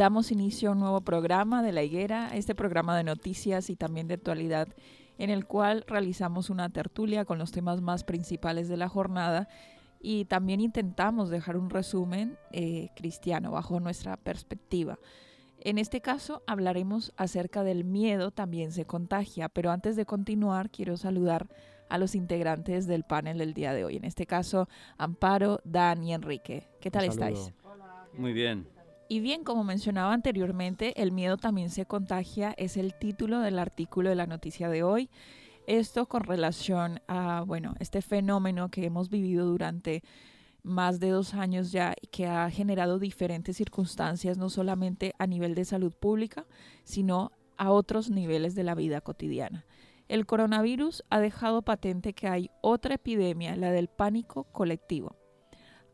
[0.00, 4.08] Damos inicio a un nuevo programa de La Higuera, este programa de noticias y también
[4.08, 4.66] de actualidad,
[5.18, 9.46] en el cual realizamos una tertulia con los temas más principales de la jornada
[10.00, 14.98] y también intentamos dejar un resumen eh, cristiano bajo nuestra perspectiva.
[15.58, 20.96] En este caso hablaremos acerca del miedo también se contagia, pero antes de continuar quiero
[20.96, 21.46] saludar
[21.90, 23.96] a los integrantes del panel del día de hoy.
[23.96, 26.68] En este caso, Amparo, Dan y Enrique.
[26.80, 27.52] ¿Qué tal estáis?
[28.16, 28.79] Muy bien.
[29.12, 34.08] Y bien, como mencionaba anteriormente, el miedo también se contagia, es el título del artículo
[34.08, 35.10] de la noticia de hoy.
[35.66, 40.04] Esto con relación a, bueno, este fenómeno que hemos vivido durante
[40.62, 45.56] más de dos años ya y que ha generado diferentes circunstancias, no solamente a nivel
[45.56, 46.46] de salud pública,
[46.84, 49.66] sino a otros niveles de la vida cotidiana.
[50.06, 55.16] El coronavirus ha dejado patente que hay otra epidemia, la del pánico colectivo.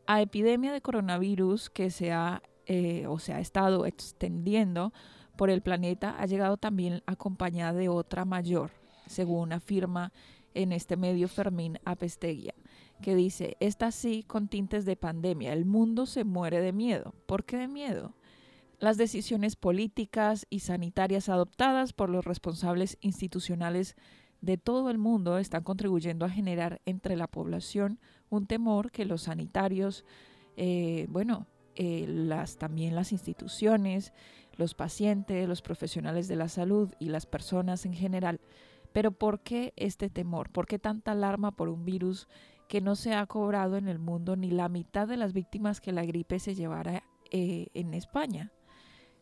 [0.05, 4.93] A epidemia de coronavirus que se ha eh, o se ha estado extendiendo
[5.37, 8.71] por el planeta, ha llegado también acompañada de otra mayor,
[9.05, 10.11] según afirma
[10.53, 12.53] en este medio Fermín Apesteguia,
[13.01, 17.13] que dice, esta sí con tintes de pandemia, el mundo se muere de miedo.
[17.25, 18.13] ¿Por qué de miedo?
[18.79, 23.95] Las decisiones políticas y sanitarias adoptadas por los responsables institucionales
[24.41, 27.99] de todo el mundo están contribuyendo a generar entre la población
[28.29, 30.05] un temor que los sanitarios,
[30.57, 31.47] eh, bueno,
[31.79, 34.11] eh, las, también las instituciones,
[34.55, 38.41] los pacientes, los profesionales de la salud y las personas en general.
[38.93, 40.49] Pero ¿por qué este temor?
[40.49, 42.27] ¿Por qué tanta alarma por un virus
[42.67, 45.91] que no se ha cobrado en el mundo ni la mitad de las víctimas que
[45.91, 48.51] la gripe se llevara eh, en España?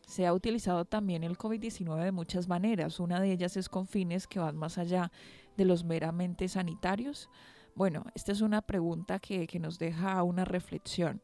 [0.06, 3.00] Se ha utilizado también el COVID-19 de muchas maneras.
[3.00, 5.12] Una de ellas es con fines que van más allá
[5.58, 7.28] de los meramente sanitarios.
[7.74, 11.20] Bueno, esta es una pregunta que, que nos deja una reflexión.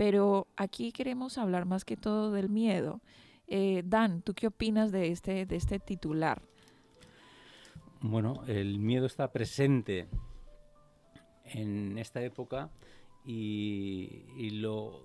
[0.00, 3.02] Pero aquí queremos hablar más que todo del miedo.
[3.48, 6.40] Eh, Dan, ¿tú qué opinas de este, de este titular?
[8.00, 10.08] Bueno, el miedo está presente
[11.44, 12.70] en esta época
[13.26, 15.02] y, lo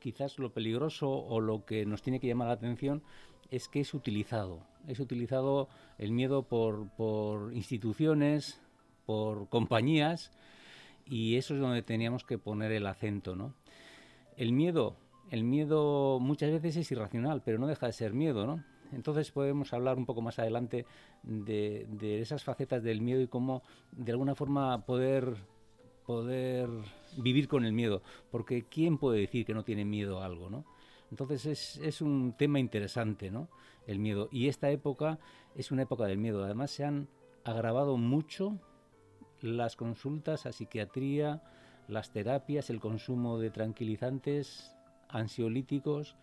[0.00, 3.04] quizás lo peligroso o lo que nos tiene que llamar la atención
[3.52, 4.66] es que es utilizado.
[4.88, 8.60] Es utilizado el miedo por, por instituciones,
[9.06, 10.32] por compañías
[11.06, 13.54] y eso es donde teníamos que poner el acento, ¿no?
[14.40, 14.96] El miedo,
[15.30, 18.64] el miedo muchas veces es irracional, pero no deja de ser miedo, ¿no?
[18.90, 20.86] Entonces podemos hablar un poco más adelante
[21.22, 21.86] de,
[22.22, 23.62] esas facetas del miedo y cómo
[23.92, 25.36] de alguna forma poder
[26.06, 26.70] poder
[27.18, 30.64] vivir con el miedo, porque ¿quién puede decir que no tiene miedo a algo, no?
[31.10, 33.50] Entonces es, es, un tema interesante, ¿no?
[33.86, 34.30] El miedo.
[34.32, 35.18] Y esta época
[35.54, 36.42] es una época del miedo.
[36.42, 37.08] Además se han
[37.44, 38.58] agravado mucho
[39.42, 41.42] las consultas a psiquiatría,
[41.90, 44.76] las terapias, el consumo de tranquilizantes,
[45.08, 46.16] ansiolíticos.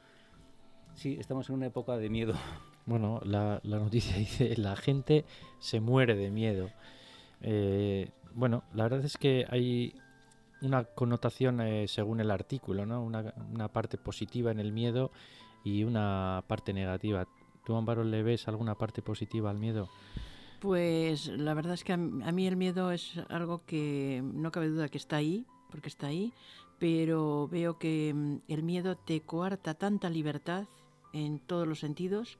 [0.95, 2.33] Sí, estamos en una época de miedo.
[2.87, 5.25] Bueno, la, noticia dice, la gente
[5.59, 6.69] se muere de miedo.
[7.41, 9.93] Eh, bueno, la verdad es que hay
[10.61, 13.03] una connotación eh, según el artículo, ¿no?
[13.03, 15.11] Una, una, parte positiva en el miedo
[15.65, 17.27] y una parte negativa.
[17.65, 19.89] ¿Tú, Amparo, le ves alguna parte positiva al miedo?
[20.59, 24.89] Pues la verdad es que a mí el miedo es algo que no cabe duda
[24.89, 26.33] que está ahí, porque está ahí,
[26.79, 30.65] pero veo que mm, el miedo te coarta tanta libertad
[31.13, 32.37] en todos los sentidos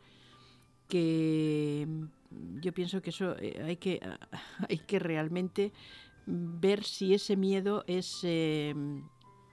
[0.88, 4.00] que mm, yo pienso que eso eh, hay que,
[4.70, 5.72] hay que realmente
[6.26, 8.76] ver si ese miedo es, eh,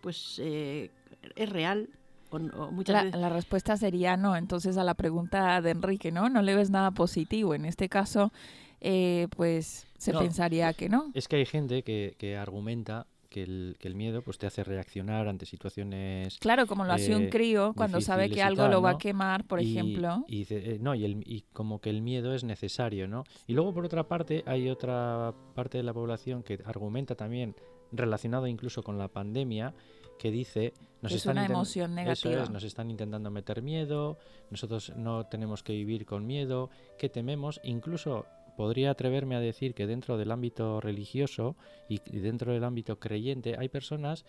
[0.02, 0.90] pues, eh,
[1.36, 1.88] es real
[2.30, 4.36] o, o muchas La, veces- la respuesta sería no.
[4.36, 6.28] Entonces a la pregunta de Enrique, ¿no?
[6.28, 7.54] No le ves nada positivo.
[7.54, 8.32] En este caso,
[8.80, 10.18] eh, pues se No.
[10.18, 11.10] pensaría que no.
[11.14, 14.62] Es que hay gente que, que argumenta que el, que el miedo pues, te hace
[14.62, 18.70] reaccionar ante situaciones Claro, como lo hace un eh, crío cuando sabe que algo tal,
[18.70, 20.24] lo va a quemar, por y- ejemplo.
[20.28, 23.24] Y, eh, no, y, el- y como que el miedo es necesario, ¿no?
[23.48, 27.56] Y luego, por otra parte, hay otra parte de la población que argumenta también,
[27.90, 29.74] relacionado incluso con la pandemia,
[30.16, 30.72] que dice...
[31.02, 32.42] Nos es están una emoción Eso negativa.
[32.44, 34.16] es, nos están intentando meter miedo,
[34.50, 39.86] nosotros no tenemos que vivir con miedo, que tememos, incluso podría atreverme a decir que
[39.86, 41.56] dentro del ámbito religioso
[41.88, 44.24] y dentro del ámbito creyente hay personas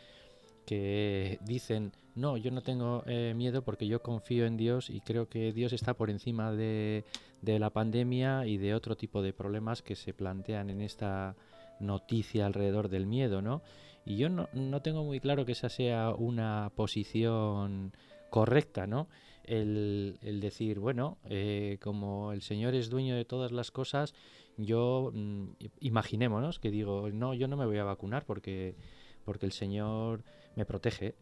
[0.65, 5.29] que dicen, no, yo no tengo eh, miedo porque yo confío en Dios y creo
[5.29, 7.05] que Dios está por encima de,
[7.41, 11.35] de la pandemia y de otro tipo de problemas que se plantean en esta
[11.79, 13.61] noticia alrededor del miedo, ¿no?
[14.05, 17.93] Y yo no, no tengo muy claro que esa sea una posición
[18.29, 19.07] correcta, ¿no?
[19.47, 24.13] El, decir, bueno, eh, como el Señor es dueño de todas las cosas,
[24.57, 25.49] yo mm,
[25.81, 28.75] imaginémonos que digo, no, yo no me voy a vacunar porque,
[29.23, 30.23] porque el Señor
[30.55, 31.15] me protege.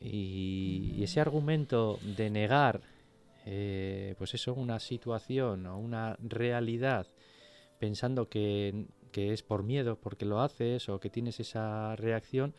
[0.00, 2.80] Y, y ese argumento de negar,
[3.44, 7.06] eh, pues eso, una situación o una realidad,
[7.78, 12.54] pensando que, que es por miedo, porque lo haces o que tienes esa reacción,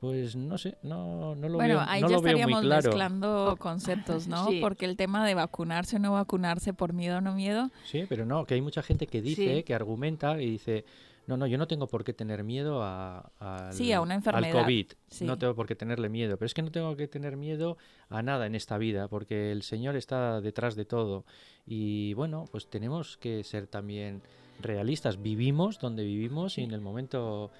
[0.00, 2.62] pues no sé, no, no lo Bueno, veo, ahí no ya lo veo muy estaríamos
[2.64, 2.82] claro.
[2.88, 4.46] mezclando conceptos, ¿no?
[4.48, 4.58] Sí.
[4.60, 8.24] Porque el tema de vacunarse o no vacunarse por miedo o no miedo, Sí, pero
[8.24, 9.62] no, que hay mucha gente que dice, Sí.
[9.62, 10.84] que argumenta y dice,
[11.26, 14.18] no, no, yo no tengo por qué tener miedo a, al, Sí, a una al
[14.20, 14.86] enfermedad, COVID.
[15.08, 15.24] sí.
[15.26, 16.36] No tengo por qué tenerle miedo.
[16.38, 17.76] Pero es que no tengo que tener miedo
[18.08, 21.24] a nada en esta vida, porque el Señor está detrás de todo.
[21.66, 24.22] Y bueno, pues tenemos que ser también
[24.60, 25.22] realistas.
[25.22, 27.50] Vivimos donde vivimos y en el momento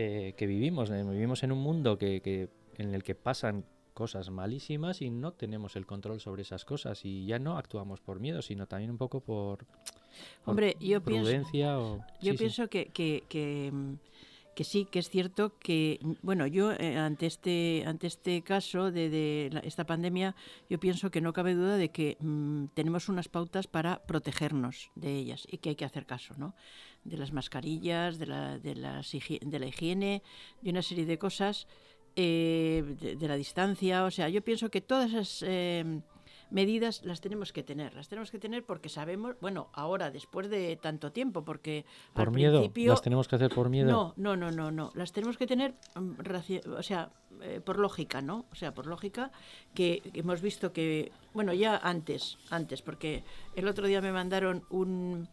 [0.00, 0.90] eh, que vivimos.
[0.90, 3.64] Eh, Vivimos en un mundo que, que- en el que pasan
[3.94, 8.20] cosas malísimas y no tenemos el control sobre esas cosas y ya no actuamos por
[8.20, 9.64] miedo, sino también un poco por,
[10.44, 12.36] por Hombre, yo pienso, prudencia o yo sí, sí.
[12.36, 13.94] pienso Que, que, que, mm,
[14.58, 18.90] que sí, que es cierto que, mm, bueno, yo eh, ante este ante este caso
[18.90, 19.06] de,
[19.62, 20.34] esta pandemia,
[20.68, 25.14] yo pienso que no cabe duda de que mm, tenemos unas pautas para protegernos de
[25.14, 26.56] ellas y que hay que hacer caso, ¿no?
[27.04, 30.24] De las mascarillas, de la, de las de la higiene,
[30.60, 31.68] de una serie de cosas,
[32.16, 32.82] eh,
[33.16, 36.00] de, la distancia, o sea, yo pienso que todas esas eh,
[36.50, 40.76] medidas las tenemos que tener, las tenemos que tener porque sabemos, bueno, ahora después de
[40.76, 41.84] tanto tiempo, porque
[42.14, 43.90] por al miedo, principio las tenemos que hacer por miedo.
[43.90, 44.92] no, no, no, no, no.
[44.94, 46.12] Las tenemos que tener, mm,
[46.76, 47.10] o sea,
[47.42, 48.46] eh, por lógica, ¿no?
[48.52, 49.30] O sea, por lógica
[49.74, 53.24] que que hemos visto que, bueno, ya antes, antes, porque
[53.54, 55.28] el otro día me mandaron un,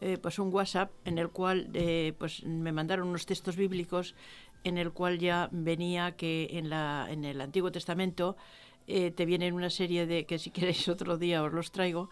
[0.00, 4.14] eh, pues un WhatsApp en el cual, eh, pues me mandaron unos textos bíblicos
[4.64, 8.36] en el cual ya venía que en la, en el Antiguo Testamento
[8.86, 12.10] eh, te vienen una serie de, que si queréis otro día os los traigo,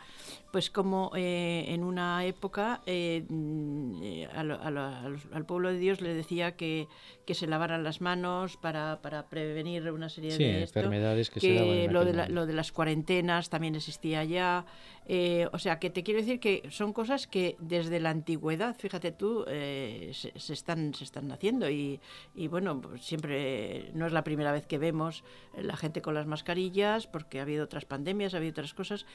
[0.52, 6.56] pues como eh, en una época eh, mm, eh, al pueblo de Dios le decía
[6.56, 6.88] que,
[7.32, 11.40] que se lavaran las manos para, para prevenir una serie Sí, de esto, enfermedades que,
[11.40, 14.66] se daban que en lo de, la- lo de las cuarentenas también existía ya.
[15.06, 19.10] eh, o sea, que te quiero decir que son cosas que desde la antigüedad, fíjate
[19.12, 21.68] tú, eh, se, se están, se están haciendo.
[21.70, 22.00] Y,
[22.34, 25.24] y bueno, pues siempre no es la primera vez que vemos
[25.56, 29.06] la gente con las mascarillas, porque ha habido otras pandemias, ha habido otras cosas.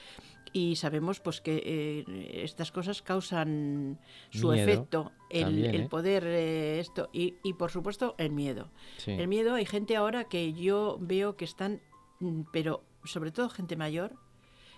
[0.54, 5.88] Y sabemos pues que eh, estas cosas causan su Miedo, efecto, el, también, el ¿eh?
[5.90, 8.70] poder, eh, esto, y, y por supuesto el miedo.
[8.98, 9.12] Sí.
[9.12, 11.82] El miedo, hay gente ahora que yo veo que están,
[12.20, 14.14] mm, pero sobre todo gente mayor,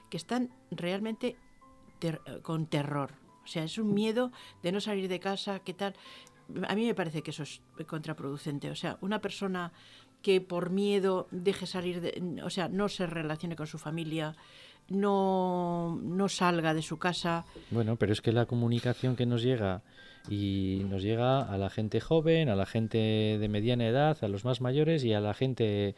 [0.10, 1.36] que están realmente
[2.00, 3.12] ter- eh, con terror.
[3.44, 4.32] O sea, es un miedo
[4.64, 5.96] de no salir de casa, ¿qué tal?
[6.68, 8.70] A mí me parece que eso es contraproducente.
[8.72, 9.72] O sea, una persona
[10.22, 14.36] que por miedo deje salir, de, o sea, no se relacione con su familia,
[14.90, 17.46] no, no salga de su casa.
[17.72, 19.82] Bueno, pero es que la comunicación que nos llega
[20.28, 22.98] y nos llega a la gente joven, a la gente
[23.40, 25.96] de mediana edad, a los más mayores y a la gente,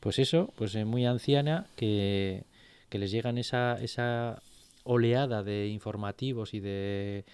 [0.00, 2.44] pues eso, pues eh, muy anciana, que,
[2.88, 4.42] que les llegan esa, esa
[4.84, 7.24] oleada de informativos y de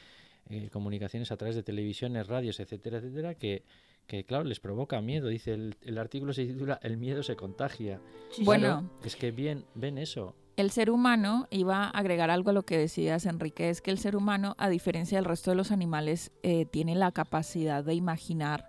[0.50, 3.62] eh, comunicaciones a través de televisiones, radios, etcétera, etcétera, que,
[4.06, 5.28] que claro, les provoca miedo.
[5.28, 8.00] Dice, el, el artículo se titula El miedo se contagia.
[8.30, 10.34] Sí, Bueno, Claro, es que bien, ven eso.
[10.62, 13.98] El ser humano, iba a agregar algo a lo que decías, Enrique, es que el
[13.98, 18.68] ser humano, a diferencia del resto de los animales, eh, tiene la capacidad de imaginar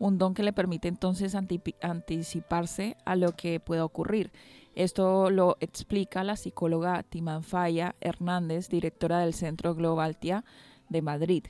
[0.00, 4.32] un don que le permite entonces anticiparse a lo que pueda ocurrir.
[4.74, 10.44] Esto lo explica la psicóloga Timanfaya Hernández, directora del Centro Global TIA
[10.88, 11.44] de Madrid.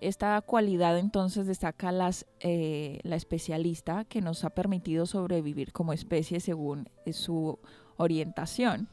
[0.00, 6.40] Esta cualidad entonces destaca las, eh, la especialista que nos ha permitido sobrevivir como especie
[6.40, 7.58] según su
[7.98, 8.88] orientación.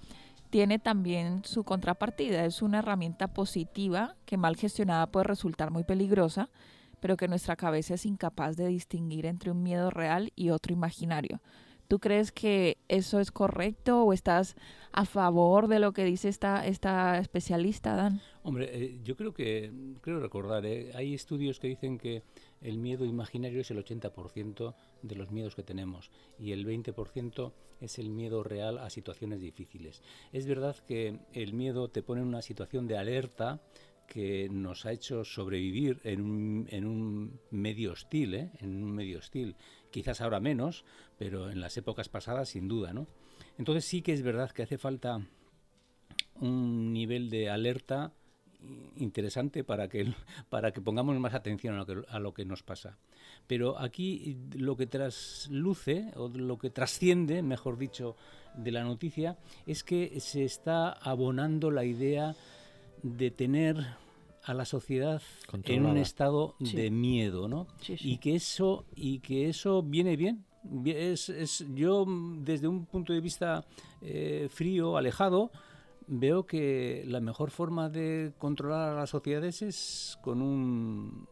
[0.49, 6.49] Tiene también su contrapartida, es una herramienta positiva que mal gestionada puede resultar muy peligrosa,
[6.99, 11.41] pero que nuestra cabeza es incapaz de distinguir entre un miedo real y otro imaginario.
[11.87, 14.55] ¿Tú crees que eso es correcto o estás
[14.91, 18.21] a favor de lo que dice esta, esta especialista, Dan?
[18.41, 19.71] Hombre, eh, yo creo que,
[20.01, 22.23] creo recordar, eh, hay estudios que dicen que
[22.65, 27.99] el miedo imaginario es el 80% de los miedos que tenemos y el 20% es
[27.99, 30.01] el miedo real a situaciones difíciles.
[30.33, 33.61] Es verdad que el miedo te pone en una situación de alerta
[34.07, 38.51] que nos ha hecho sobrevivir en un, medio hostil, ¿eh?
[38.59, 39.55] en un medio hostil.
[39.91, 40.85] Quizás ahora menos,
[41.17, 43.07] pero en las épocas pasadas sin duda, ¿no?
[43.59, 45.25] Entonces sí que es verdad que hace falta
[46.39, 48.13] un nivel de alerta
[48.97, 50.13] interesante para que,
[50.49, 52.97] para que pongamos más atención a lo que, a lo que nos pasa.
[53.47, 58.15] Pero aquí lo que trasluce, o lo que trasciende, mejor dicho,
[58.55, 62.35] de la noticia, es que se está abonando la idea
[63.03, 63.85] de tener
[64.43, 65.21] a la sociedad
[65.63, 67.67] en un estado de miedo, ¿no?
[67.87, 70.45] Y que eso y que eso viene bien.
[70.85, 72.05] Es, es yo
[72.39, 73.65] desde un punto de vista
[74.01, 75.51] eh, frío, alejado,
[76.07, 81.27] veo que la mejor forma de controlar a las sociedades es con un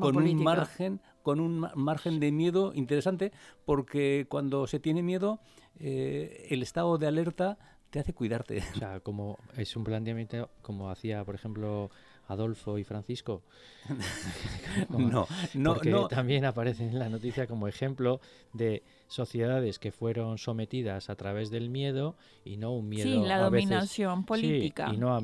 [0.00, 3.32] con un margen con un margen de miedo interesante
[3.64, 5.40] porque cuando se tiene miedo
[5.78, 7.58] eh, el estado de alerta
[7.92, 8.62] te hace cuidarte.
[8.74, 11.90] O sea, como es un planteamiento como hacía, por ejemplo,
[12.28, 13.42] Adolfo y Francisco.
[14.88, 18.20] no, no, porque también aparecen en la noticia como ejemplo
[18.52, 23.38] de sociedades que fueron sometidas a través del miedo y no un miedo sí, la
[23.38, 24.90] dominación política.
[24.92, 25.18] y no,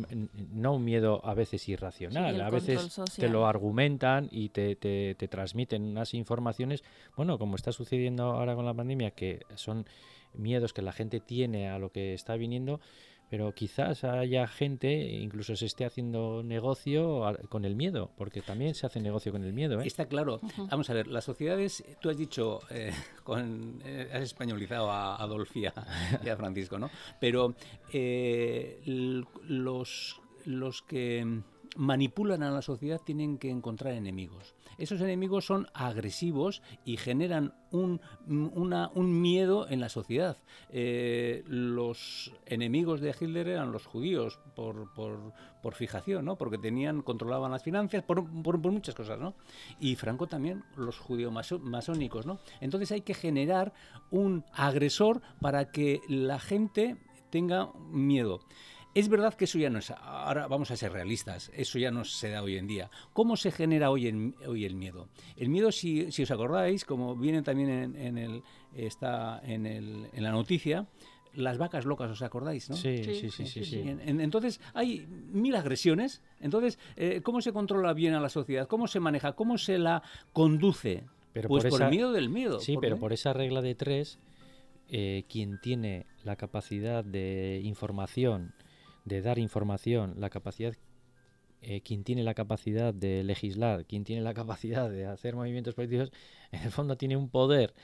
[0.52, 5.28] no un miedo a veces irracional a veces te lo argumentan y te, te, te
[5.28, 6.84] transmiten unas informaciones.
[7.16, 9.86] Bueno como está sucediendo ahora con la pandemia que son
[10.34, 12.80] miedos que la gente tiene a lo que está viniendo
[13.30, 18.86] pero quizás haya gente, incluso se esté haciendo negocio con el miedo, porque también se
[18.86, 19.80] hace negocio con el miedo.
[19.80, 19.86] ¿eh?
[19.86, 20.40] Está claro.
[20.70, 22.92] Vamos a ver, las sociedades, tú has dicho, eh,
[23.24, 25.74] con, eh, has españolizado a Adolfía
[26.24, 26.90] y a Francisco, ¿no?
[27.20, 27.54] Pero
[29.46, 31.42] los, los que
[31.76, 38.00] manipulan a la sociedad tienen que encontrar enemigos esos enemigos son agresivos y generan un,
[38.28, 40.38] un miedo en la sociedad.
[40.70, 46.36] Eh, los enemigos de Hitler eran los judíos por, por, fijación, ¿no?
[46.36, 49.18] porque tenían, controlaban las finanzas, por, por, muchas cosas.
[49.18, 49.34] ¿no?
[49.80, 52.24] Y Franco también, los judíos masónicos.
[52.24, 52.38] ¿no?
[52.60, 53.74] Entonces hay que generar
[54.10, 56.96] un agresor para que la gente
[57.30, 58.40] tenga miedo.
[58.94, 62.04] Es verdad que eso ya no es, ahora vamos a ser realistas, eso ya no
[62.04, 62.90] se da hoy en día.
[63.12, 65.08] ¿Cómo se genera hoy, en, hoy el miedo?
[65.36, 68.42] El miedo, si, si os acordáis, como viene también en, el,
[68.74, 70.86] está en, el, en la noticia,
[71.34, 72.68] las vacas locas, ¿os acordáis?
[72.70, 72.76] ¿no?
[72.76, 73.46] Sí, sí, sí.
[73.46, 76.22] sí, entonces, hay mil agresiones.
[76.40, 78.66] Entonces, eh, ¿cómo se controla bien a la sociedad?
[78.66, 79.32] ¿Cómo se maneja?
[79.32, 80.02] ¿Cómo se la
[80.32, 81.04] conduce?
[81.32, 82.58] Pero pues por, el miedo del miedo.
[82.58, 84.18] Sí, pero por esa regla de tres,
[84.88, 88.54] eh, quien tiene la capacidad de información
[89.08, 90.74] de dar información, la capacidad,
[91.60, 96.12] eh, quien tiene la capacidad de legislar, quien tiene la capacidad de hacer movimientos políticos,
[96.52, 97.74] en el fondo tiene un poder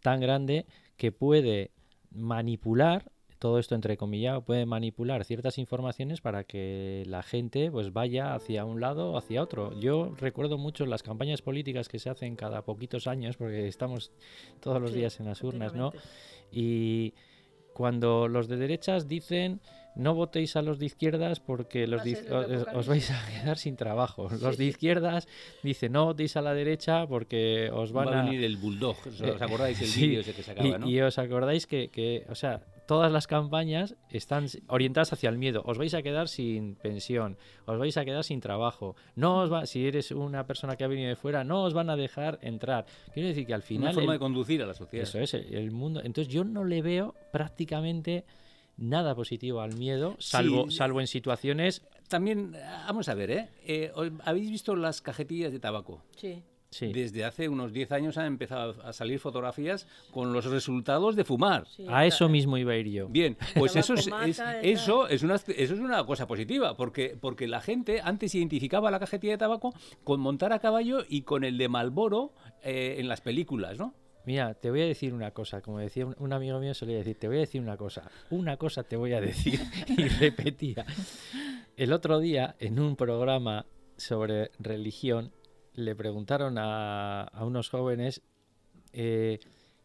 [0.00, 0.66] tan grande
[0.96, 1.72] que puede
[2.10, 8.34] manipular todo esto entre comillas puede manipular ciertas informaciones para que la gente pues vaya
[8.34, 9.78] hacia un lado o hacia otro.
[9.78, 14.10] Yo recuerdo mucho las campañas políticas que se hacen cada poquitos años, porque estamos
[14.60, 15.92] todos los días en las urnas, ¿no?
[16.50, 17.14] Y
[17.74, 19.60] cuando los de derechas dicen
[19.98, 22.02] no votéis a los de izquierdas porque los
[22.74, 24.28] os, vais a quedar sin trabajo.
[24.40, 25.28] Los de izquierdas
[25.62, 28.24] dicen no votéis a la derecha porque os van Va a...
[28.24, 31.18] venir el bulldog, ¿os eh, acordáis el vídeo ese que se acaba, y, y os
[31.18, 35.62] acordáis que, que, o sea, todas las campañas están orientadas hacia el miedo.
[35.66, 37.36] Os vais a quedar sin pensión,
[37.66, 38.96] os vais a quedar sin trabajo.
[39.14, 41.90] No os va, si eres una persona que ha venido de fuera, no os van
[41.90, 42.86] a dejar entrar.
[43.12, 43.90] Quiero decir que al final...
[43.90, 45.02] Una forma de conducir a la sociedad.
[45.06, 46.00] Eso es, el mundo...
[46.02, 48.24] Entonces yo no le veo prácticamente
[48.78, 51.82] nada positivo al miedo, salvo, salvo en situaciones...
[52.08, 52.52] También,
[52.86, 53.48] vamos a ver, ¿eh?
[53.66, 53.92] ¿eh?
[54.24, 56.02] ¿Habéis visto las cajetillas de tabaco?
[56.16, 56.42] Sí.
[56.70, 56.92] Sí.
[56.92, 61.66] Desde hace unos 10 años han empezado a salir fotografías con los resultados de fumar.
[61.66, 63.08] Sí, A eso mismo iba a ir yo.
[63.08, 67.46] Bien, pues eso es, es- eso, es una, eso es una cosa positiva, porque, porque
[67.48, 69.72] la gente antes identificaba la cajetilla de tabaco
[70.04, 72.32] con montar a caballo y con el de Malboro
[72.62, 73.94] en las películas, ¿no?
[74.24, 77.28] Mira, te voy a decir una cosa, como decía un, amigo mío solía decir, te
[77.28, 80.84] voy a decir una cosa, una cosa te voy a decir y repetía.
[81.76, 85.32] El otro día en un programa sobre religión
[85.74, 88.22] le preguntaron a, a unos jóvenes
[88.92, 89.38] eh,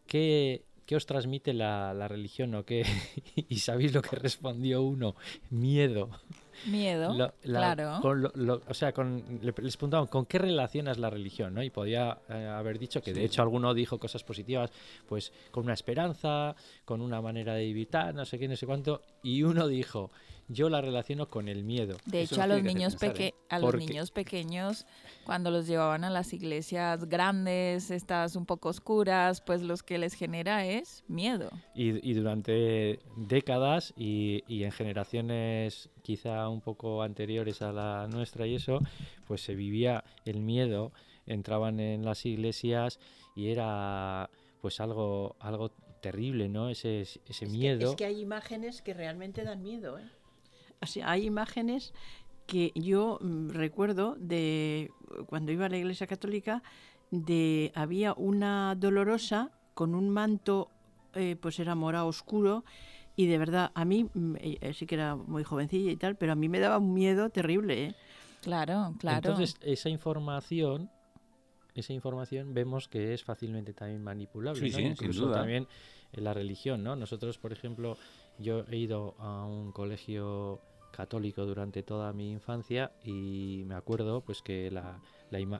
[0.06, 2.84] ¿qué, qué os transmite la, la religión o qué
[3.36, 5.14] y sabéis lo que respondió uno,
[5.50, 6.10] miedo.
[6.66, 7.98] Miedo, Lo- la- claro.
[8.00, 11.62] con lo- lo- o sea, con, le- les preguntaban con qué relacionas la religión, ¿no?
[11.62, 14.70] Y podía eh, haber dicho que, de hecho, alguno dijo cosas positivas,
[15.08, 19.02] pues con una esperanza, con una manera de evitar, no sé qué, no sé cuánto.
[19.22, 20.10] Y uno dijo,
[20.48, 21.96] yo la relaciono con el miedo.
[22.06, 23.34] De Eso hecho, a nos los niños pensar, peque ¿eh?
[23.48, 24.86] a los Porque- niños pequeños,
[25.24, 30.14] cuando los llevaban a las iglesias grandes, estas un poco oscuras, pues los que les
[30.14, 31.50] genera es miedo.
[31.74, 38.46] Y, y durante décadas y, y en generaciones quizá un poco anteriores a la nuestra
[38.46, 38.80] y eso,
[39.26, 40.92] pues se vivía el miedo,
[41.26, 43.00] entraban en las iglesias
[43.34, 44.28] y era
[44.60, 45.70] pues algo, algo
[46.02, 46.68] terrible, ¿no?
[46.68, 47.90] Ese, ese Es que- miedo.
[47.90, 49.98] es que hay imágenes que realmente dan miedo.
[49.98, 50.04] ¿eh?
[50.80, 51.94] O sea, hay imágenes
[52.46, 54.90] que yo mm, recuerdo de
[55.26, 56.62] cuando iba a la iglesia católica,
[57.10, 60.68] de había una dolorosa con un manto,
[61.14, 62.64] eh, pues era morado oscuro,
[63.16, 66.32] y de verdad, a mí, mm, eh, sí que era muy jovencilla y tal, pero
[66.32, 67.84] a mí me daba un miedo terrible.
[67.84, 67.94] ¿eh?
[68.42, 69.16] Claro, claro.
[69.18, 70.90] Entonces, esa información,
[71.74, 74.60] esa información vemos que es fácilmente también manipulable.
[74.60, 74.76] Sí, ¿no?
[74.76, 75.38] sí, sin Incluso duda.
[75.38, 75.68] también
[76.12, 76.96] en la religión, ¿no?
[76.96, 77.96] Nosotros, por ejemplo,
[78.38, 80.60] yo he ido a un colegio
[80.94, 85.00] católico durante toda mi infancia y me acuerdo pues que la,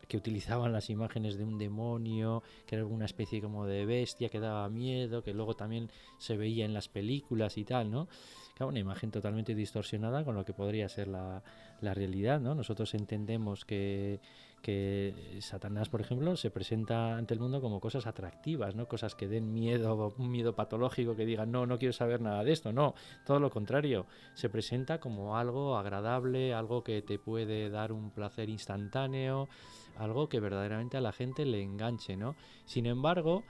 [0.07, 4.39] que utilizaban las imágenes de un demonio, que era una especie como de bestia que
[4.39, 8.09] daba miedo, que luego también se veía en las películas y tal, ¿no?
[8.55, 11.43] Claro, una imagen totalmente distorsionada con lo que podría ser la,
[11.81, 12.55] la realidad, ¿no?
[12.55, 14.21] Nosotros entendemos que,
[14.65, 18.89] que Satanás, por ejemplo, se presenta ante el mundo como cosas atractivas, ¿no?
[18.89, 22.53] Cosas que den miedo, un miedo patológico, que digan, no, no quiero saber nada de
[22.53, 22.95] esto, no,
[23.27, 28.49] todo lo contrario, se presenta como algo agradable, algo que te puede dar un placer
[28.49, 29.51] instantáneo,
[29.99, 32.35] algo que verdaderamente a la gente le enganche, ¿no?
[32.65, 33.45] Sin embargo,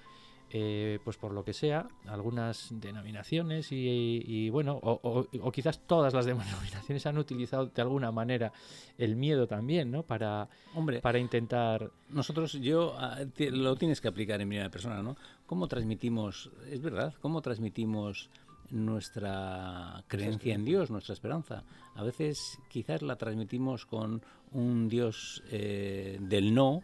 [0.50, 5.80] eh, pues por lo que sea, algunas denominaciones y, y, bueno, o, o- o quizás
[5.87, 8.52] todas las denominaciones han utilizado de alguna manera
[8.98, 10.02] el miedo también, ¿no?
[10.04, 11.90] Para, Hombre, para intentar...
[12.11, 15.16] nosotros, yo, ah, lo tienes que aplicar en primera persona, ¿no?
[15.46, 18.30] ¿Cómo transmitimos, es verdad, cómo transmitimos
[18.70, 21.64] nuestra creencia en Dios, nuestra esperanza?
[21.94, 26.83] A veces quizás la transmitimos con un Dios eh, del no.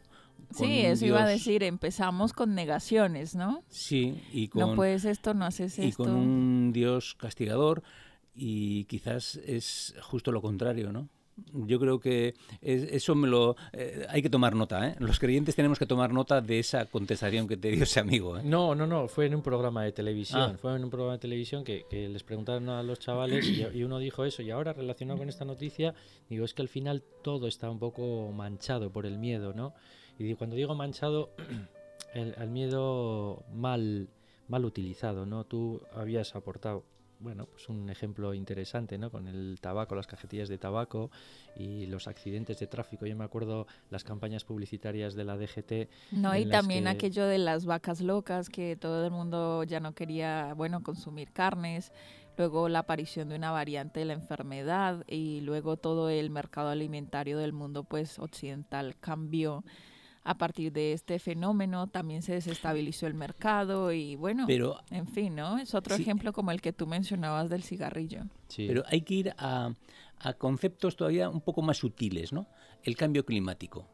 [0.55, 3.63] Sí, eso iba a Dios- decir, empezamos con negaciones, ¿no?
[3.69, 6.05] Sí, y con, no puedes esto, no haces y esto.
[6.05, 7.83] con un Dios castigador
[8.35, 11.09] y quizás es justo lo contrario, ¿no?
[11.55, 14.97] Yo creo que es- eso me lo eh, hay que tomar nota, ¿eh?
[14.99, 18.43] Los creyentes tenemos que tomar nota de esa contestación que te dio ese amigo, ¿eh?
[18.45, 20.53] No, no, no, fue en un programa de televisión.
[20.55, 20.59] Ah.
[20.61, 23.83] Fue en un programa de televisión que, que les preguntaron a los chavales y, y
[23.85, 24.43] uno dijo eso.
[24.43, 25.95] Y ahora, relacionado con esta noticia,
[26.29, 29.73] digo, es que al final todo está un poco manchado por el miedo, ¿no?
[30.21, 31.31] Y cuando digo manchado,
[32.15, 34.09] el, el miedo mal,
[34.49, 35.45] mal utilizado, ¿no?
[35.45, 36.85] Tú habías aportado,
[37.21, 39.11] bueno, pues un ejemplo interesante, ¿no?
[39.11, 41.11] Con el tabaco, las cajetillas de tabaco
[41.57, 43.07] y los accidentes de tráfico.
[43.07, 47.39] Yo me acuerdo las campañas publicitarias de la DGT No, y también que- aquello de
[47.39, 51.93] las vacas locas, que todo el mundo ya no quería, bueno, consumir carnes.
[52.37, 57.37] Luego la aparición de una variante de la enfermedad y luego todo el mercado alimentario
[57.39, 59.63] del mundo, pues occidental, cambió
[60.23, 61.87] a partir de este fenómeno.
[61.89, 65.59] También se desestabilizó el mercado y bueno, Pero, en fin, ¿no?
[65.59, 66.03] Es otro Sí.
[66.03, 68.25] ejemplo como el que tú mencionabas del cigarrillo.
[68.49, 68.67] Sí.
[68.69, 69.73] pero hay que ir a,
[70.19, 72.47] a conceptos todavía un poco más sutiles, ¿no?
[72.83, 73.87] El cambio climático.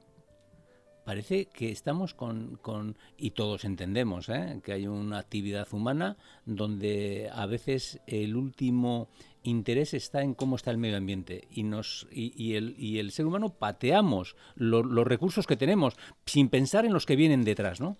[1.04, 4.60] Parece que estamos con, con- y todos entendemos, ¿eh?
[4.64, 9.08] que hay una actividad humana donde a veces el último
[9.46, 13.26] interés está en cómo está el medio ambiente y, nos, y, el, y el ser
[13.26, 15.94] humano pateamos lo- los recursos que tenemos
[16.26, 17.96] sin pensar en los que vienen detrás, ¿no?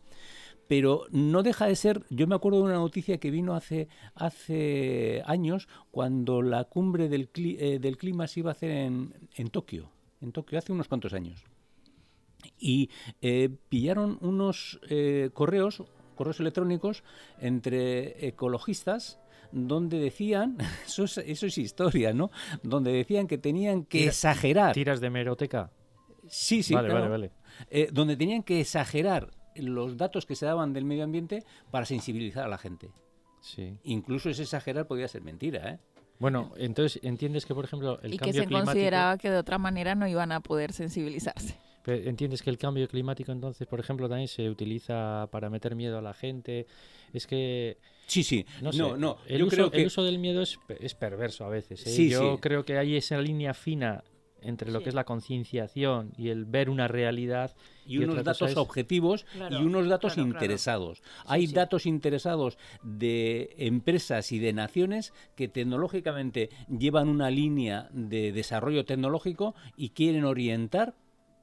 [0.69, 5.23] pero no deja de ser, yo me acuerdo de una noticia que vino hace, hace
[5.25, 10.33] años cuando la cumbre del, eh, clima se iba a hacer en, en Tokio, en
[10.33, 11.45] Tokio, hace unos cuantos años.
[12.59, 12.91] Y
[13.23, 15.85] eh, pillaron unos eh, correos,
[16.17, 17.05] correos electrónicos
[17.41, 19.21] entre ecologistas
[19.53, 20.57] donde decían,
[20.87, 22.31] eso es, eso es historia, ¿no?
[22.63, 24.73] Donde decían que tenían que Tira- exagerar.
[24.75, 25.71] ¿Tiras de meroteca?
[26.29, 27.03] Sí, sí, vale, claro.
[27.09, 27.33] vale, vale.
[27.71, 32.45] Eh, donde tenían que exagerar los datos que se daban del medio ambiente para sensibilizar
[32.45, 32.91] a la gente.
[33.41, 33.79] Sí.
[33.85, 35.79] Incluso ese exagerar podía ser mentira, ¿eh?
[36.19, 38.73] Bueno, entonces entiendes que, por ejemplo, el y que cambio se climático...
[38.73, 41.57] consideraba que de otra manera no iban a poder sensibilizarse.
[41.85, 45.99] Pero entiendes que el cambio climático entonces, por ejemplo, también se utiliza para meter miedo
[45.99, 46.67] a la gente.
[47.13, 48.47] Es que Sí, sí.
[48.63, 49.19] no No, sé, no.
[49.27, 51.87] El, Yo uso, creo que el uso del miedo es, pe- es perverso a veces.
[51.87, 51.91] ¿eh?
[51.91, 52.41] Sí, Yo sí.
[52.41, 54.05] creo que hay esa línea fina
[54.43, 54.85] entre lo Sí.
[54.85, 59.25] que es la concienciación y el ver una realidad y y unos datos es- objetivos
[59.33, 60.45] Claro, y unos datos claro, claro.
[60.45, 61.03] interesados.
[61.25, 61.55] Hay sí.
[61.55, 69.55] datos interesados de empresas y de naciones que tecnológicamente llevan una línea de desarrollo tecnológico
[69.77, 70.95] y quieren orientar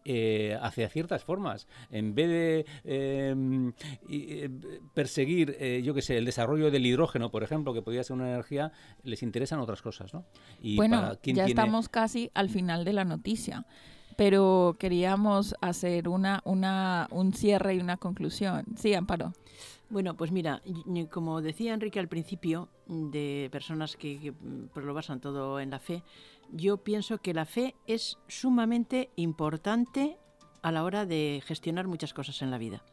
[0.05, 1.67] eh, hacia ciertas formas.
[1.91, 3.71] En vez de eh,
[4.07, 4.49] y, eh,
[4.93, 8.29] perseguir, eh, yo qué sé, el desarrollo del hidrógeno, por ejemplo, que podría ser una
[8.29, 8.71] energía,
[9.03, 10.25] les interesan otras cosas, ¿no?
[10.61, 13.65] Y bueno, para quien ya tiene- estamos casi al final de la noticia,
[14.15, 18.65] pero queríamos hacer una, una, un cierre y una conclusión.
[18.77, 19.33] Sí, Amparo.
[19.89, 20.61] Bueno, pues mira,
[21.11, 25.79] como decía Enrique al principio, de personas que, que, mm, lo basan todo en la
[25.79, 26.01] fe,
[26.51, 30.17] yo pienso que la fe es sumamente importante
[30.61, 32.83] a la hora de gestionar muchas cosas en la vida.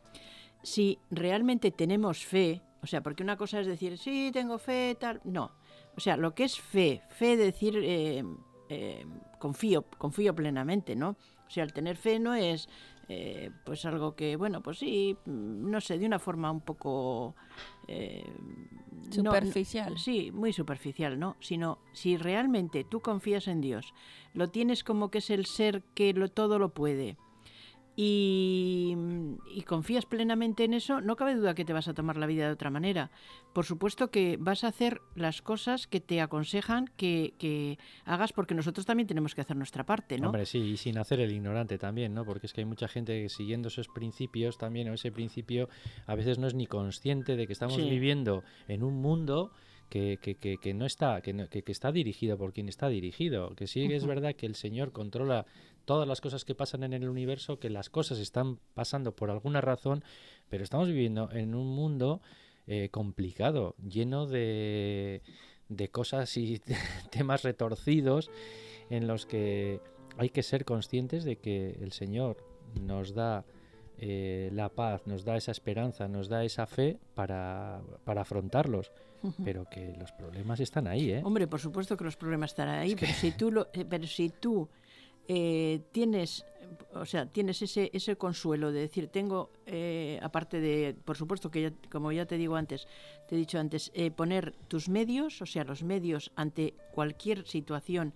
[0.62, 5.20] Si realmente tenemos fe, o sea, porque una cosa es decir, sí, tengo fe, tal,
[5.24, 5.52] no.
[5.96, 8.24] O sea, lo que es fe, fe de decir, eh,
[8.68, 9.06] eh,
[9.38, 11.10] confío, confío plenamente, ¿no?
[11.46, 12.68] O sea, el tener fe no es
[13.12, 17.34] eh, pues algo que, bueno, pues sí, mm, no sé, de una forma un poco...
[17.88, 18.24] eh,
[19.02, 19.98] no- Superficial.
[19.98, 21.36] sí, muy superficial, ¿no?
[21.40, 23.92] Sino si realmente tú confías en Dios,
[24.32, 27.16] lo tienes como que es el ser que lo, todo lo puede,
[27.96, 28.96] y,
[29.54, 32.46] y confías plenamente en eso, no cabe duda que te vas a tomar la vida
[32.46, 33.10] de otra manera.
[33.52, 38.54] Por supuesto que vas a hacer las cosas que te aconsejan que, que hagas porque
[38.54, 40.26] nosotros también tenemos que hacer nuestra parte, ¿no?
[40.28, 42.24] Hombre, sí, y sin hacer el ignorante también, ¿no?
[42.24, 45.68] Porque es que hay mucha gente que siguiendo esos principios también, o ese principio,
[46.06, 47.88] a veces no es ni consciente de que estamos Sí.
[47.88, 49.52] viviendo en un mundo
[49.90, 52.88] que, que, que, que no está, que, no- que, que está dirigido por quien está
[52.88, 53.54] dirigido.
[53.56, 55.44] Que sí que es verdad que el Señor controla
[55.84, 59.60] todas las cosas que pasan en el universo, que las cosas están pasando por alguna
[59.60, 60.02] razón,
[60.48, 62.22] pero estamos viviendo en un mundo
[62.66, 65.20] eh, complicado, lleno de,
[65.68, 66.60] de cosas y
[67.10, 68.30] temas retorcidos
[68.90, 69.80] en los que
[70.16, 72.36] hay que ser conscientes de que el Señor
[72.80, 73.44] nos da
[74.00, 78.92] eh, la paz, nos da esa esperanza, nos da esa fe para, para afrontarlos,
[79.44, 81.22] pero que los problemas están ahí, ¿eh?
[81.24, 84.30] Hombre, por supuesto que los problemas estarán ahí, pero si tú, lo, eh, pero si
[84.30, 84.68] tú
[85.32, 86.44] eh, tienes,
[86.92, 91.62] o sea, tienes ese, ese consuelo de decir, tengo, eh, aparte de, por supuesto que
[91.62, 92.88] ya, como ya te digo antes,
[93.28, 98.12] te he dicho antes, eh, poner tus medios, o sea, los medios ante cualquier situación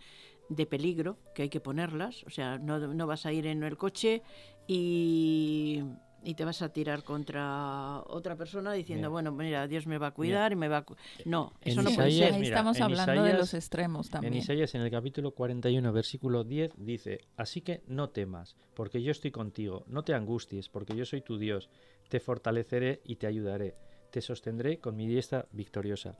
[0.49, 3.77] de peligro, que hay que ponerlas, o sea, no, no vas a ir en el
[3.77, 4.23] coche
[4.67, 5.83] y,
[6.23, 9.09] y te vas a tirar contra otra persona diciendo, Mira.
[9.11, 10.83] bueno, mira, Dios me va a cuidar y me va a...
[10.83, 10.97] cu-".
[11.27, 12.35] No, En eso no Sí, puede Isaías, ser.
[12.35, 14.35] ahí mira, estamos en hablando de Isaías- los extremos En también.
[14.35, 19.31] Isaías, en el capítulo 41, versículo 10, dice, Así que no temas, porque yo estoy
[19.31, 21.69] contigo, no te angusties, porque yo soy tu Dios,
[22.09, 23.75] te fortaleceré y te ayudaré,
[24.11, 26.17] te sostendré con mi diestra victoriosa.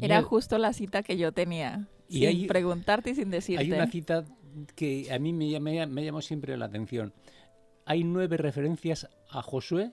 [0.00, 3.62] Era justo la cita que yo tenía, Y sin hay- preguntarte y sin decirte.
[3.64, 4.24] Hay una cita
[4.76, 7.12] que a mí me, llama- me, me llamó siempre la atención.
[7.90, 9.92] Hay nueve referencias a Josué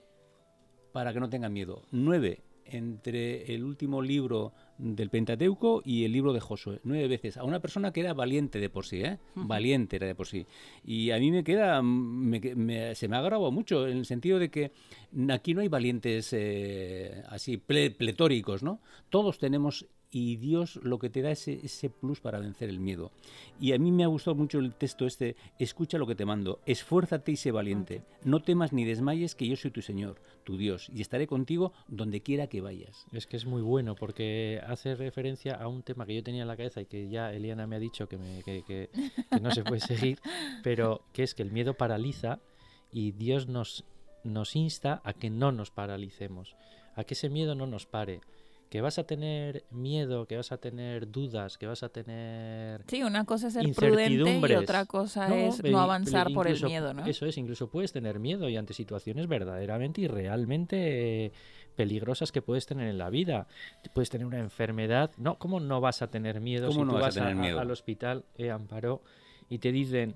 [0.92, 1.82] para que no tengan miedo.
[1.90, 6.80] Nueve entre el último libro del Pentateuco y el libro de Josué.
[6.84, 7.38] Nueve veces.
[7.38, 9.18] A una persona que era valiente de por sí, ¿eh?
[9.34, 10.44] Valiente era de por sí.
[10.84, 14.04] Y a mí me queda, me que- me- se me ha grabado mucho en el
[14.04, 14.72] sentido de que
[15.30, 18.80] aquí no hay valientes eh, así ple- pletóricos, ¿no?
[19.08, 23.10] Todos tenemos y Dios lo que te da es ese, plus para vencer el miedo.
[23.60, 26.60] Y a mí me ha gustado mucho el texto este, escucha lo que te mando,
[26.64, 30.88] esfuérzate y sé valiente, no temas ni desmayes que yo soy tu Señor, tu Dios,
[30.94, 33.04] y estaré contigo donde quiera que vayas.
[33.12, 36.48] Es que es muy bueno porque hace referencia a un tema que yo tenía en
[36.48, 38.88] la cabeza y que ya Eliana me ha dicho que, me- que- que-
[39.30, 39.80] que no se puede
[40.14, 40.18] seguir,
[40.62, 42.38] pero que es que el miedo paraliza
[42.92, 43.84] y Dios nos,
[44.24, 46.54] nos insta a que no nos paralicemos,
[46.94, 48.20] a que ese miedo no nos pare.
[48.76, 53.02] Que vas a tener miedo, que vas a tener dudas, que vas a tener Sí,
[53.02, 56.92] una cosa es ser prudente y otra cosa No, es no avanzar por el miedo,
[56.92, 57.06] ¿no?
[57.06, 61.32] Eso es, incluso puedes tener miedo y ante situaciones verdaderamente y realmente
[61.74, 63.46] peligrosas que puedes tener en la vida.
[63.94, 65.10] Puedes tener una enfermedad.
[65.16, 67.58] No, ¿cómo no vas a tener miedo ¿Cómo si no tú vas a miedo?
[67.58, 69.00] al hospital, eh, Amparo,
[69.48, 70.14] y te dicen,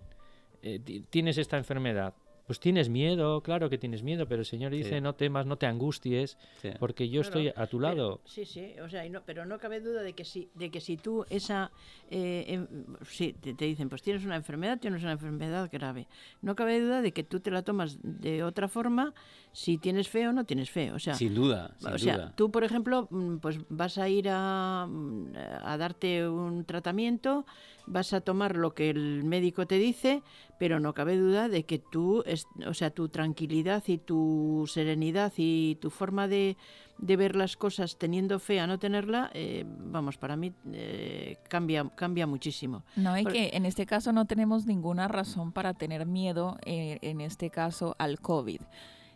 [0.61, 2.12] eh, ti- tienes esta enfermedad?
[2.51, 5.01] Pues tienes miedo, claro que tienes miedo, pero el Señor dice, Sí.
[5.01, 6.71] no temas, no te angusties, Sí.
[6.81, 8.21] porque yo Claro, estoy a tu pero- lado.
[8.25, 10.81] sí, sí, o sea, y no, pero no cabe duda de que si, de que
[10.81, 11.71] si tú esa,
[12.11, 12.67] eh, em-
[13.09, 16.09] sí, te, te dicen, pues tienes una enfermedad, tienes una enfermedad grave.
[16.43, 19.15] No cabe duda de que tú te la tomas de otra forma
[19.53, 20.91] si tienes fe o no tienes fe.
[20.91, 22.33] O sea, sin duda, sin o sea, duda.
[22.35, 25.27] tú, por ejemplo, mm, pues vas a ir a, mm,
[25.63, 27.47] a darte un tratamiento,
[27.90, 30.22] vas a tomar lo que el médico te dice,
[30.59, 35.33] pero no cabe duda de que tú, es, o sea, tu tranquilidad y tu serenidad
[35.37, 36.57] y tu forma de,
[36.98, 41.88] de ver las cosas teniendo fe a no tenerla, eh, vamos, para mí eh, cambia,
[41.96, 42.85] cambia muchísimo.
[42.96, 47.20] No, Por- que en este caso no tenemos ninguna razón para tener miedo, eh, en
[47.20, 48.61] este caso, al COVID.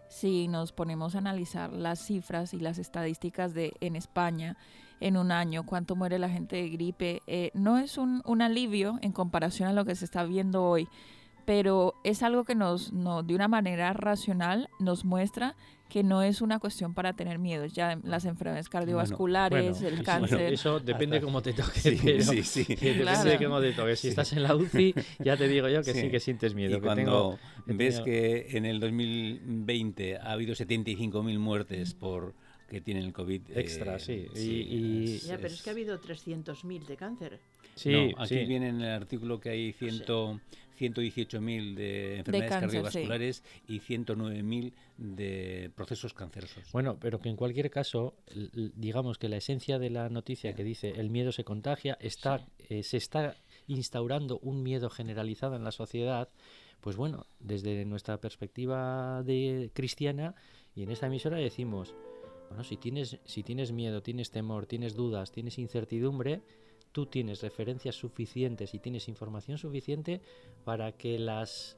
[0.09, 4.57] Si nos ponemos a analizar las cifras y las estadísticas de en España
[5.01, 8.99] en un año, cuánto muere la gente de gripe, eh, no es un, un alivio
[9.03, 10.89] en comparación a lo que se está viendo hoy,
[11.45, 15.57] pero es algo que nos, no, de una manera racional nos muestra
[15.91, 17.67] que no es una cuestión para tener miedo.
[17.67, 20.39] Ya las enfermedades cardiovasculares, Bueno, el sí, cáncer.
[20.39, 21.79] bueno, eso depende Hasta- cómo te toque.
[21.79, 22.65] Sí, pero- sí, sí.
[22.69, 23.31] Depende Claro.
[23.31, 23.95] de cómo te toque.
[23.97, 24.09] Si Sí.
[24.09, 26.11] estás en la UCI, ya te digo yo que sí, Sí.
[26.11, 26.71] que sientes miedo.
[26.71, 32.35] Y que cuando tengo- ves tenido- que en el 2020 ha habido 75.000 muertes por
[32.69, 33.43] que tienen el COVID.
[33.51, 34.27] eh, Extra, sí.
[34.35, 37.41] Y- y- Ya, pero es que ha habido 300.000 de cáncer.
[37.77, 38.45] Sí, no, aquí sí.
[38.45, 40.41] viene en el artículo que hay ciento,
[40.79, 42.77] 118.000 de enfermedades cáncer, sí.
[42.85, 46.71] cardiovasculares y 109.000 de procesos cancerosos.
[46.73, 48.15] Bueno, pero que en cualquier caso,
[48.77, 52.83] digamos que la esencia de la noticia que dice el miedo se contagia, está, eh,
[52.85, 56.29] se está instaurando un miedo generalizado en la sociedad,
[56.81, 60.35] pues bueno, desde nuestra perspectiva de cristiana
[60.77, 61.95] y en esta emisora decimos,
[62.49, 66.43] bueno, si tienes, si tienes miedo, tienes temor, tienes dudas, tienes incertidumbre,
[66.93, 70.21] tú tienes referencias suficientes y tienes información suficiente
[70.65, 71.77] para que las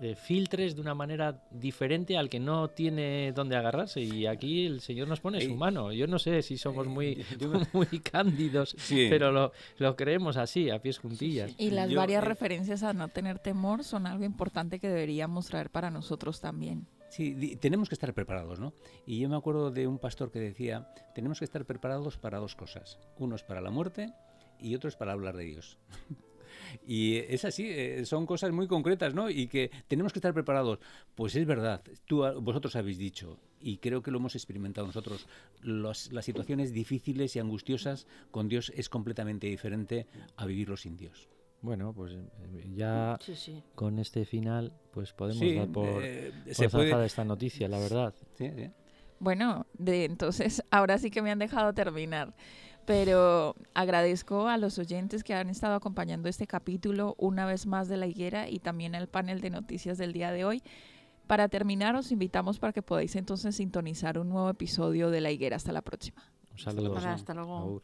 [0.00, 4.00] eh, filtres de una manera diferente al que no tiene dónde agarrarse.
[4.02, 5.90] Y aquí el Señor nos pone su Eh, mano.
[5.92, 9.06] Yo no sé si somos muy, yo- muy cándidos, Sí.
[9.08, 11.54] pero lo, lo creemos así, a pies juntillas.
[11.58, 15.46] Y las Yo, varias eh, referencias a no tener temor son algo importante que deberíamos
[15.46, 16.86] traer para nosotros también.
[17.08, 18.72] Sí, tenemos que estar preparados, ¿no?
[19.06, 22.54] Y yo me acuerdo de un pastor que decía, tenemos que estar preparados para dos
[22.56, 22.98] cosas.
[23.18, 24.12] Uno es para la muerte
[24.60, 25.78] y otro es para hablar de Dios.
[26.86, 29.30] y es así, eh, son cosas muy concretas, ¿no?
[29.30, 30.78] Y que tenemos que estar preparados.
[31.14, 35.26] Pues es verdad, tú, a- vosotros habéis dicho, y creo que lo hemos experimentado nosotros,
[35.62, 41.28] las situaciones difíciles y angustiosas con Dios es completamente diferente a vivirlo sin Dios.
[41.66, 43.62] Bueno, pues eh, ya Sí, sí.
[43.74, 47.66] con este final, pues podemos Sí, dar por, eh, por se puede- zanjada esta noticia,
[47.68, 48.14] la verdad.
[48.38, 48.70] Sí, sí.
[49.18, 52.34] Bueno, de entonces ahora sí que me han dejado terminar.
[52.84, 57.96] Pero agradezco a los oyentes que han estado acompañando este capítulo una vez más de
[57.96, 60.62] la higuera y también el panel de noticias del día de hoy.
[61.26, 65.56] Para terminar, os invitamos para que podáis entonces sintonizar un nuevo episodio de la higuera.
[65.56, 66.22] Hasta la próxima.
[66.52, 66.96] Un saludo.
[66.96, 67.82] Hasta luego.